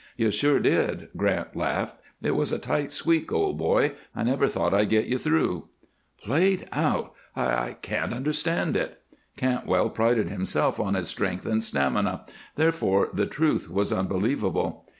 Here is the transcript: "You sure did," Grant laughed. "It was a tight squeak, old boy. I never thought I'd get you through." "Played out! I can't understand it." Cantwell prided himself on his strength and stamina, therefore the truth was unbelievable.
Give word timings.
"You 0.17 0.31
sure 0.31 0.59
did," 0.59 1.09
Grant 1.15 1.55
laughed. 1.55 1.97
"It 2.23 2.31
was 2.31 2.51
a 2.51 2.57
tight 2.57 2.91
squeak, 2.91 3.31
old 3.31 3.59
boy. 3.59 3.91
I 4.15 4.23
never 4.23 4.47
thought 4.47 4.73
I'd 4.73 4.89
get 4.89 5.05
you 5.05 5.19
through." 5.19 5.65
"Played 6.19 6.67
out! 6.73 7.13
I 7.35 7.77
can't 7.83 8.11
understand 8.11 8.75
it." 8.75 8.99
Cantwell 9.37 9.91
prided 9.91 10.27
himself 10.27 10.79
on 10.79 10.95
his 10.95 11.07
strength 11.07 11.45
and 11.45 11.63
stamina, 11.63 12.25
therefore 12.55 13.09
the 13.13 13.27
truth 13.27 13.69
was 13.69 13.93
unbelievable. 13.93 14.87